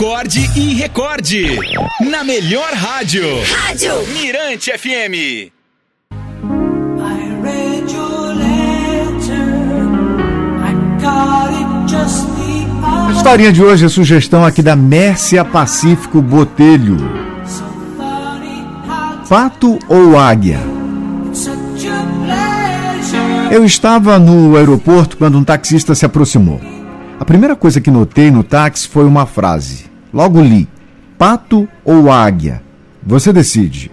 acorde 0.00 0.50
e 0.56 0.72
recorde. 0.72 1.58
Na 2.10 2.24
melhor 2.24 2.72
rádio. 2.72 3.22
Rádio 3.66 3.92
Mirante 4.14 4.72
FM. 4.72 5.52
A 12.82 13.12
historinha 13.12 13.52
de 13.52 13.62
hoje 13.62 13.84
é 13.84 13.88
sugestão 13.90 14.42
aqui 14.42 14.62
da 14.62 14.74
Mércia 14.74 15.44
Pacífico 15.44 16.22
Botelho. 16.22 16.96
Pato 19.28 19.78
ou 19.86 20.18
águia? 20.18 20.60
Eu 23.50 23.66
estava 23.66 24.18
no 24.18 24.56
aeroporto 24.56 25.18
quando 25.18 25.36
um 25.36 25.44
taxista 25.44 25.94
se 25.94 26.06
aproximou. 26.06 26.58
A 27.18 27.24
primeira 27.26 27.54
coisa 27.54 27.82
que 27.82 27.90
notei 27.90 28.30
no 28.30 28.42
táxi 28.42 28.88
foi 28.88 29.04
uma 29.04 29.26
frase. 29.26 29.89
Logo 30.12 30.40
li: 30.40 30.68
pato 31.16 31.68
ou 31.84 32.10
águia? 32.10 32.62
Você 33.02 33.32
decide. 33.32 33.90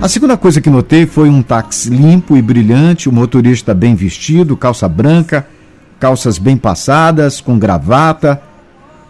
A 0.00 0.08
segunda 0.08 0.36
coisa 0.36 0.60
que 0.60 0.68
notei 0.68 1.06
foi 1.06 1.28
um 1.30 1.42
táxi 1.42 1.88
limpo 1.88 2.36
e 2.36 2.42
brilhante, 2.42 3.08
o 3.08 3.12
motorista 3.12 3.72
bem 3.72 3.94
vestido, 3.94 4.56
calça 4.56 4.88
branca, 4.88 5.46
calças 5.98 6.36
bem 6.36 6.56
passadas, 6.56 7.40
com 7.40 7.58
gravata. 7.58 8.42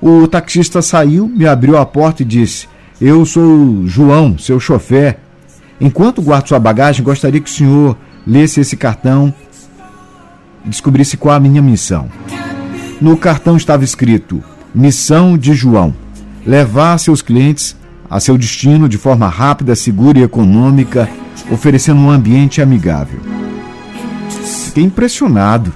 O 0.01 0.29
taxista 0.29 0.83
saiu, 0.83 1.27
me 1.27 1.47
abriu 1.47 1.77
a 1.77 1.87
porta 1.87 2.23
e 2.23 2.25
disse: 2.27 2.69
Eu 3.01 3.25
sou 3.25 3.87
João, 3.87 4.39
seu 4.39 4.61
chofer. 4.61 5.19
Enquanto 5.81 6.23
guardo 6.23 6.49
sua 6.49 6.61
bagagem, 6.61 7.05
gostaria 7.05 7.41
que 7.41 7.51
o 7.51 7.53
senhor 7.53 7.97
lesse 8.27 8.61
esse 8.61 8.77
cartão 8.77 9.35
e 10.65 10.69
descobrisse 10.69 11.17
qual 11.17 11.35
a 11.35 11.41
minha 11.41 11.61
missão. 11.61 12.09
No 13.01 13.17
cartão 13.17 13.57
estava 13.57 13.83
escrito: 13.83 14.43
Missão 14.75 15.39
de 15.39 15.55
João: 15.55 15.95
levar 16.45 16.99
seus 16.99 17.23
clientes 17.23 17.77
a 18.11 18.19
seu 18.19 18.37
destino 18.37 18.89
de 18.89 18.99
forma 18.99 19.29
rápida, 19.29 19.75
segura 19.75 20.19
e 20.19 20.23
econômica, 20.23 21.09
oferecendo 21.51 22.01
um 22.01 22.11
ambiente 22.11 22.61
amigável. 22.61 23.21
Fiquei 24.67 24.85
impressionado. 24.85 25.73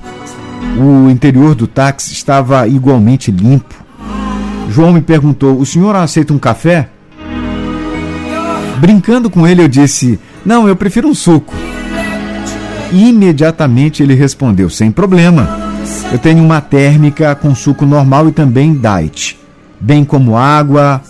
O 0.76 1.08
interior 1.08 1.54
do 1.54 1.66
táxi 1.66 2.12
estava 2.12 2.66
igualmente 2.66 3.30
limpo. 3.30 3.74
João 4.70 4.92
me 4.92 5.00
perguntou: 5.00 5.58
O 5.58 5.64
senhor 5.64 5.94
aceita 5.94 6.32
um 6.32 6.38
café? 6.38 6.88
Brincando 8.78 9.30
com 9.30 9.46
ele, 9.46 9.62
eu 9.62 9.68
disse: 9.68 10.18
Não, 10.44 10.68
eu 10.68 10.76
prefiro 10.76 11.08
um 11.08 11.14
suco. 11.14 11.54
Imediatamente 12.92 14.02
ele 14.02 14.14
respondeu: 14.14 14.68
Sem 14.68 14.90
problema. 14.90 15.67
Eu 16.10 16.18
tenho 16.18 16.42
uma 16.42 16.60
térmica 16.60 17.34
com 17.34 17.54
suco 17.54 17.84
normal 17.84 18.28
e 18.28 18.32
também 18.32 18.74
diet, 18.74 19.38
bem 19.78 20.04
como 20.04 20.36
água. 20.36 21.02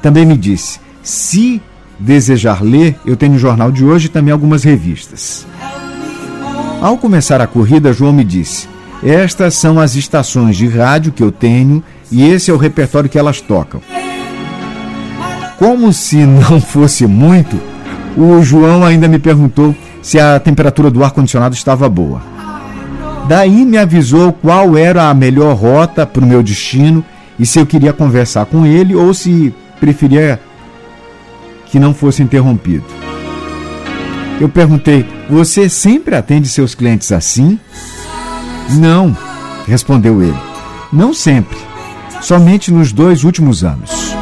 Também 0.00 0.24
me 0.24 0.36
disse: 0.36 0.78
se 1.02 1.60
desejar 1.98 2.62
ler, 2.62 2.96
eu 3.04 3.16
tenho 3.16 3.34
o 3.34 3.38
jornal 3.38 3.72
de 3.72 3.84
hoje 3.84 4.06
e 4.06 4.10
também 4.10 4.32
algumas 4.32 4.62
revistas. 4.64 5.46
Ao 6.80 6.96
começar 6.98 7.40
a 7.40 7.46
corrida, 7.46 7.92
João 7.92 8.12
me 8.12 8.22
disse: 8.22 8.68
Estas 9.02 9.54
são 9.54 9.80
as 9.80 9.96
estações 9.96 10.56
de 10.56 10.68
rádio 10.68 11.12
que 11.12 11.22
eu 11.22 11.32
tenho 11.32 11.82
e 12.10 12.24
esse 12.24 12.50
é 12.50 12.54
o 12.54 12.58
repertório 12.58 13.10
que 13.10 13.18
elas 13.18 13.40
tocam. 13.40 13.80
Como 15.58 15.92
se 15.92 16.16
não 16.24 16.60
fosse 16.60 17.06
muito, 17.06 17.58
o 18.16 18.42
João 18.42 18.84
ainda 18.84 19.08
me 19.08 19.18
perguntou 19.18 19.74
se 20.02 20.20
a 20.20 20.38
temperatura 20.38 20.90
do 20.90 21.02
ar-condicionado 21.02 21.54
estava 21.54 21.88
boa. 21.88 22.35
Daí 23.28 23.64
me 23.64 23.76
avisou 23.76 24.32
qual 24.32 24.76
era 24.76 25.10
a 25.10 25.14
melhor 25.14 25.56
rota 25.56 26.06
para 26.06 26.24
o 26.24 26.26
meu 26.26 26.44
destino 26.44 27.04
e 27.38 27.44
se 27.44 27.58
eu 27.58 27.66
queria 27.66 27.92
conversar 27.92 28.46
com 28.46 28.64
ele 28.64 28.94
ou 28.94 29.12
se 29.12 29.52
preferia 29.80 30.40
que 31.66 31.80
não 31.80 31.92
fosse 31.92 32.22
interrompido. 32.22 32.84
Eu 34.40 34.48
perguntei: 34.48 35.04
Você 35.28 35.68
sempre 35.68 36.14
atende 36.14 36.48
seus 36.48 36.74
clientes 36.74 37.10
assim? 37.10 37.58
Não, 38.70 39.16
respondeu 39.66 40.22
ele. 40.22 40.38
Não 40.92 41.12
sempre. 41.12 41.58
Somente 42.20 42.72
nos 42.72 42.92
dois 42.92 43.24
últimos 43.24 43.64
anos. 43.64 44.14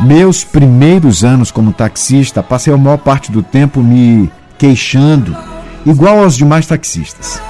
Meus 0.00 0.42
primeiros 0.42 1.22
anos 1.22 1.50
como 1.50 1.72
taxista, 1.72 2.42
passei 2.42 2.72
a 2.72 2.78
maior 2.78 2.98
parte 2.98 3.30
do 3.30 3.42
tempo 3.42 3.82
me 3.82 4.30
queixando, 4.56 5.36
igual 5.84 6.22
aos 6.22 6.36
demais 6.36 6.66
taxistas. 6.66 7.40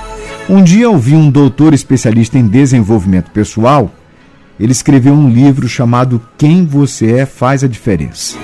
Um 0.51 0.63
dia 0.63 0.89
ouvi 0.89 1.15
um 1.15 1.31
doutor 1.31 1.75
especialista 1.75 2.39
em 2.39 2.47
desenvolvimento 2.47 3.31
pessoal. 3.31 3.91
Ele 4.59 4.73
escreveu 4.73 5.13
um 5.13 5.29
livro 5.29 5.69
chamado 5.69 6.23
Quem 6.39 6.65
Você 6.65 7.19
É 7.19 7.27
Faz 7.27 7.63
a 7.63 7.69
Diferença. 7.69 8.39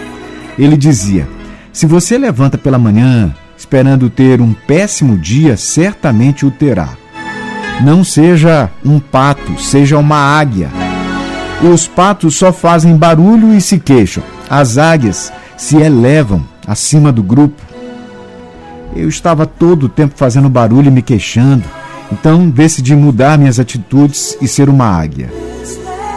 Ele 0.58 0.76
dizia: 0.76 1.26
Se 1.72 1.86
você 1.86 2.18
levanta 2.18 2.58
pela 2.58 2.78
manhã 2.78 3.34
esperando 3.56 4.10
ter 4.10 4.42
um 4.42 4.52
péssimo 4.52 5.16
dia, 5.16 5.56
certamente 5.56 6.44
o 6.44 6.50
terá. 6.50 6.90
Não 7.82 8.04
seja 8.04 8.68
um 8.84 9.00
pato, 9.00 9.58
seja 9.58 9.96
uma 9.96 10.18
águia. 10.18 10.68
Os 11.72 11.88
patos 11.88 12.36
só 12.36 12.52
fazem 12.52 12.94
barulho 12.98 13.54
e 13.54 13.62
se 13.62 13.78
queixam. 13.80 14.22
As 14.50 14.76
águias 14.76 15.32
se 15.56 15.78
elevam 15.78 16.44
acima 16.66 17.10
do 17.10 17.22
grupo. 17.22 17.62
Eu 18.94 19.08
estava 19.08 19.46
todo 19.46 19.84
o 19.84 19.88
tempo 19.88 20.12
fazendo 20.16 20.50
barulho 20.50 20.88
e 20.88 20.90
me 20.90 21.00
queixando. 21.00 21.64
Então 22.12 22.48
decidi 22.48 22.94
mudar 22.94 23.38
minhas 23.38 23.58
atitudes 23.58 24.36
e 24.40 24.48
ser 24.48 24.68
uma 24.68 24.86
águia. 24.86 25.32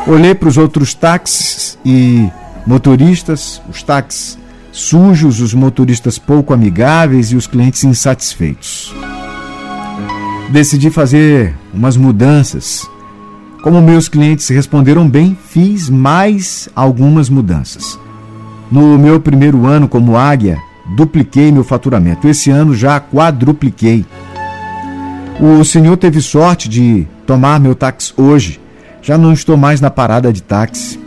Olhei 0.07 0.33
para 0.33 0.49
os 0.49 0.57
outros 0.57 0.93
táxis 0.93 1.77
e 1.85 2.29
motoristas, 2.65 3.61
os 3.69 3.83
táxis 3.83 4.37
sujos, 4.71 5.41
os 5.41 5.53
motoristas 5.53 6.19
pouco 6.19 6.53
amigáveis 6.53 7.31
e 7.31 7.35
os 7.35 7.47
clientes 7.47 7.83
insatisfeitos. 7.83 8.93
Decidi 10.49 10.89
fazer 10.89 11.55
umas 11.73 11.97
mudanças. 11.97 12.87
Como 13.61 13.81
meus 13.81 14.07
clientes 14.07 14.47
responderam 14.47 15.09
bem, 15.09 15.37
fiz 15.49 15.89
mais 15.89 16.69
algumas 16.75 17.27
mudanças. 17.27 17.99
No 18.71 18.97
meu 18.97 19.19
primeiro 19.19 19.65
ano 19.65 19.87
como 19.87 20.15
águia, 20.15 20.57
dupliquei 20.95 21.51
meu 21.51 21.63
faturamento. 21.63 22.27
Esse 22.27 22.49
ano 22.49 22.75
já 22.75 22.99
quadrupliquei. 22.99 24.05
O 25.39 25.63
senhor 25.63 25.95
teve 25.97 26.19
sorte 26.19 26.67
de 26.67 27.07
tomar 27.27 27.59
meu 27.59 27.75
táxi 27.75 28.11
hoje. 28.17 28.59
Já 29.03 29.19
não 29.19 29.31
estou 29.31 29.55
mais 29.55 29.79
na 29.79 29.91
parada 29.91 30.33
de 30.33 30.41
táxi. 30.41 30.99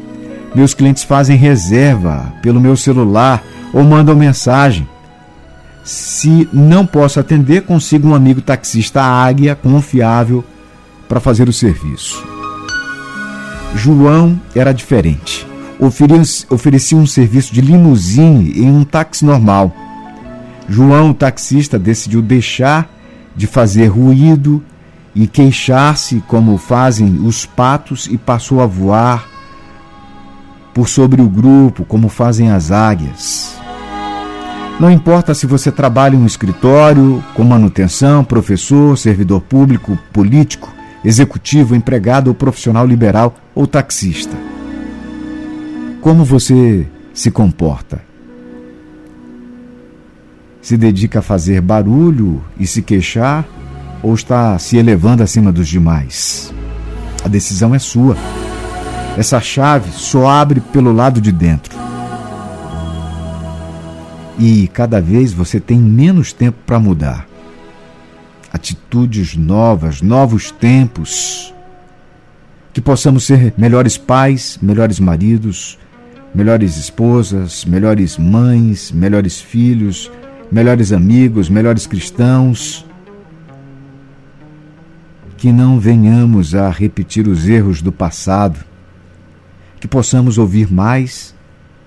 Meus 0.55 0.73
clientes 0.73 1.03
fazem 1.03 1.37
reserva 1.37 2.33
pelo 2.41 2.61
meu 2.61 2.77
celular 2.77 3.43
ou 3.73 3.83
mandam 3.83 4.15
mensagem. 4.15 4.89
Se 5.83 6.49
não 6.53 6.87
posso 6.87 7.19
atender, 7.19 7.63
consigo 7.63 8.09
um 8.09 8.15
amigo 8.15 8.41
taxista 8.41 9.03
águia 9.03 9.57
confiável 9.57 10.45
para 11.09 11.19
fazer 11.19 11.49
o 11.49 11.53
serviço. 11.53 12.25
João 13.75 14.41
era 14.55 14.73
diferente. 14.73 15.45
Oferecia 16.49 16.97
um 16.97 17.07
serviço 17.07 17.53
de 17.53 17.61
limusine 17.61 18.53
em 18.61 18.71
um 18.71 18.85
táxi 18.85 19.25
normal. 19.25 19.75
João, 20.69 21.11
o 21.11 21.15
taxista, 21.15 21.81
decidiu 21.81 22.23
deixar 22.23 22.89
de 23.37 23.47
fazer 23.47 23.87
ruído 23.87 24.63
e 25.15 25.27
queixar-se 25.27 26.23
como 26.27 26.57
fazem 26.57 27.21
os 27.25 27.45
patos 27.47 28.07
e 28.07 28.17
passou 28.17 28.61
a 28.61 28.67
voar 28.67 29.29
por 30.73 30.89
sobre 30.89 31.21
o 31.21 31.29
grupo 31.29 31.85
como 31.85 32.09
fazem 32.09 32.51
as 32.51 32.71
águias. 32.71 33.59
Não 34.79 34.91
importa 34.91 35.35
se 35.35 35.47
você 35.47 35.71
trabalha 35.71 36.17
em 36.17 36.19
um 36.19 36.27
escritório, 36.27 37.23
com 37.35 37.45
manutenção, 37.45 38.25
professor, 38.25 38.97
servidor 38.97 39.43
público, 39.43 39.99
político, 40.11 40.73
executivo, 41.05 41.75
empregado 41.75 42.29
ou 42.29 42.35
profissional 42.35 42.87
liberal 42.87 43.35
ou 43.55 43.67
taxista. 43.67 44.35
Como 46.01 46.25
você 46.25 46.87
se 47.13 47.31
comporta? 47.31 48.10
Se 50.63 50.77
dedica 50.77 51.21
a 51.21 51.23
fazer 51.23 51.61
barulho 51.61 52.43
e 52.59 52.67
se 52.67 52.83
queixar 52.83 53.47
ou 54.03 54.15
está 54.15 54.59
se 54.59 54.77
elevando 54.77 55.23
acima 55.23 55.53
dos 55.53 55.69
demais? 55.69 56.53
A 57.25 57.29
decisão 57.29 57.75
é 57.75 57.79
sua. 57.79 58.17
Essa 59.17 59.41
chave 59.41 59.91
só 59.93 60.29
abre 60.29 60.61
pelo 60.61 60.93
lado 60.93 61.21
de 61.21 61.33
dentro. 61.33 61.79
E 64.39 64.69
cada 64.69 65.01
vez 65.01 65.33
você 65.33 65.61
tem 65.61 65.79
menos 65.79 66.33
tempo 66.33 66.59
para 66.65 66.79
mudar. 66.79 67.27
Atitudes 68.53 69.37
novas, 69.37 70.01
novos 70.01 70.51
tempos. 70.51 71.53
Que 72.73 72.81
possamos 72.81 73.25
ser 73.25 73.53
melhores 73.59 73.99
pais, 73.99 74.59
melhores 74.63 74.99
maridos, 74.99 75.79
melhores 76.35 76.77
esposas, 76.79 77.65
melhores 77.65 78.17
mães, 78.17 78.91
melhores 78.93 79.41
filhos, 79.41 80.11
melhores 80.51 80.93
amigos, 80.93 81.49
melhores 81.49 81.87
cristãos. 81.87 82.85
Que 85.37 85.53
não 85.53 85.81
venhamos 85.81 86.55
a 86.55 86.69
repetir 86.69 87.27
os 87.27 87.49
erros 87.49 87.81
do 87.81 87.91
passado, 87.91 88.61
que 89.81 89.89
possamos 89.89 90.37
ouvir 90.37 90.71
mais, 90.71 91.35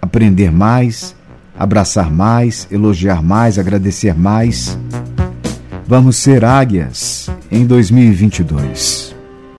aprender 0.02 0.52
mais, 0.52 1.16
abraçar 1.58 2.12
mais, 2.12 2.68
elogiar 2.72 3.22
mais, 3.22 3.60
agradecer 3.60 4.16
mais. 4.16 4.78
Vamos 5.86 6.16
ser 6.16 6.44
águias 6.44 7.30
em 7.52 7.66
2022. 7.66 9.13